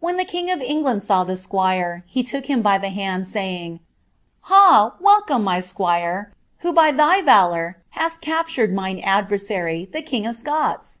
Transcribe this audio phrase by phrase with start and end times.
[0.00, 3.76] When the king of England saw the squire, he ook him by the hand, saying,
[3.78, 3.78] ^
[4.42, 4.92] Ha!
[5.00, 11.00] welcome, my squire, who by thy rulour hast captured mine adversary, the king of Scots